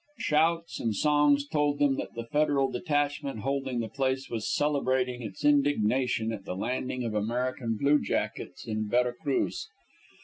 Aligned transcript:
Shouts 0.17 0.79
and 0.79 0.95
songs 0.95 1.45
told 1.47 1.77
them 1.77 1.95
that 1.97 2.15
the 2.15 2.25
federal 2.25 2.71
detachment 2.71 3.41
holding 3.41 3.81
the 3.81 3.87
place 3.87 4.31
was 4.31 4.51
celebrating 4.51 5.21
its 5.21 5.45
indignation 5.45 6.31
at 6.33 6.43
the 6.43 6.55
landing 6.55 7.03
of 7.03 7.13
American 7.13 7.77
bluejackets 7.79 8.67
in 8.67 8.89
Vera 8.89 9.13
Cruz. 9.13 9.69